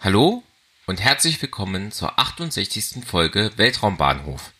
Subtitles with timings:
[0.00, 0.44] Hallo
[0.86, 3.04] und herzlich willkommen zur 68.
[3.04, 4.52] Folge Weltraumbahnhof.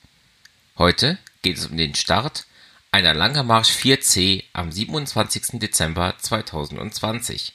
[0.77, 2.45] Heute geht es um den Start
[2.91, 5.61] einer Langer Marsch 4C am 27.
[5.61, 7.53] Dezember 2020.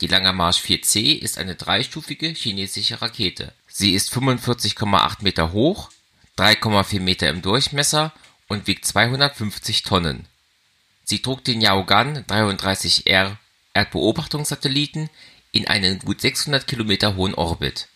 [0.00, 3.52] Die Langer Marsch 4C ist eine dreistufige chinesische Rakete.
[3.66, 5.90] Sie ist 45,8 Meter hoch,
[6.38, 8.12] 3,4 Meter im Durchmesser
[8.46, 10.28] und wiegt 250 Tonnen.
[11.02, 13.38] Sie trug den Yaogan 33R
[13.74, 15.10] Erdbeobachtungssatelliten
[15.52, 17.88] in einen gut 600 Kilometer hohen Orbit.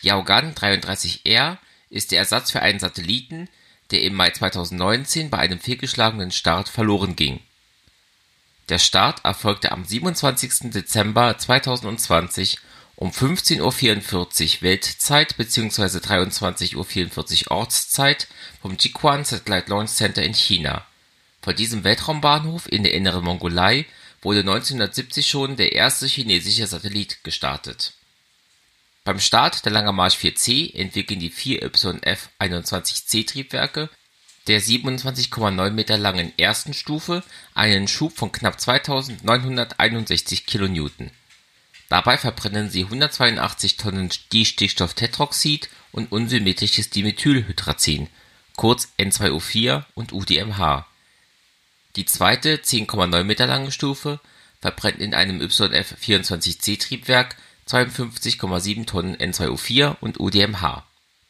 [0.00, 1.58] Yaogan 33R
[1.90, 3.48] ist der Ersatz für einen Satelliten,
[3.90, 7.40] der im Mai 2019 bei einem fehlgeschlagenen Start verloren ging.
[8.68, 10.70] Der Start erfolgte am 27.
[10.70, 12.58] Dezember 2020
[12.96, 13.60] um 15:44
[14.56, 15.98] Uhr Weltzeit bzw.
[15.98, 18.28] 23:44 Uhr Ortszeit
[18.60, 20.84] vom Jiuquan Satellite Launch Center in China.
[21.40, 23.86] Von diesem Weltraumbahnhof in der Inneren Mongolei
[24.22, 27.92] wurde 1970 schon der erste chinesische Satellit gestartet.
[29.04, 33.88] Beim Start der Langer Marsch 4C entwickeln die vier YF-21C-Triebwerke
[34.48, 37.22] der 27,9 Meter langen ersten Stufe
[37.54, 41.10] einen Schub von knapp 2961 kN.
[41.88, 48.08] Dabei verbrennen sie 182 Tonnen Distickstofftetroxid und unsymmetrisches Dimethylhydrazin
[48.56, 50.87] kurz N2O4 und UDMH
[51.98, 54.20] die zweite 10,9 Meter lange Stufe
[54.60, 57.34] verbrennt in einem YF-24C-Triebwerk
[57.66, 60.86] 52,7 Tonnen N2O4 und UDMH.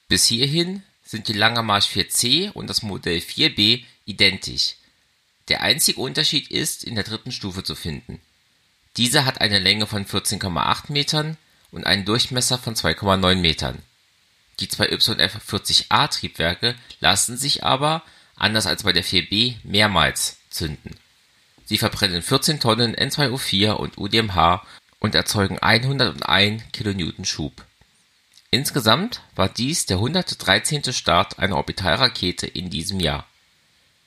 [0.08, 4.74] Bis hierhin sind die Langer Marsch 4C und das Modell 4B identisch,
[5.48, 8.20] der einzige Unterschied ist in der dritten Stufe zu finden.
[8.98, 11.38] Diese hat eine Länge von 14,8 Metern
[11.70, 13.78] und einen Durchmesser von 2,9 Metern.
[14.60, 18.02] Die zwei YF-40A-Triebwerke lassen sich aber,
[18.36, 20.96] anders als bei der 4B, mehrmals zünden.
[21.64, 24.66] Sie verbrennen 14 Tonnen N2O4 und UDMH
[25.00, 27.64] und erzeugen 101 kN Schub.
[28.50, 30.92] Insgesamt war dies der 113.
[30.92, 33.26] Start einer Orbitalrakete in diesem Jahr.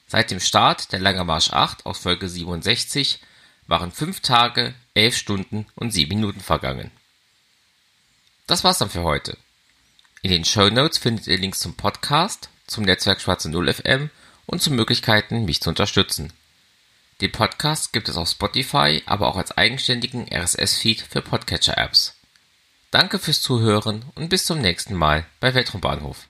[0.08, 3.20] Seit dem Start der Langer Marsch 8 aus Folge 67
[3.68, 6.92] waren 5 Tage, 11 Stunden und 7 Minuten vergangen.
[8.48, 9.38] Das war's dann für heute.
[10.24, 14.10] In den Show Notes findet ihr Links zum Podcast, zum Netzwerk Schwarze Null FM
[14.48, 16.34] und zu Möglichkeiten, mich zu unterstützen.
[17.22, 22.16] Den Podcast gibt es auf Spotify, aber auch als eigenständigen RSS-Feed für Podcatcher-Apps.
[22.90, 26.18] Danke fürs Zuhören und bis zum nächsten Mal bei Weltraumbahnhof.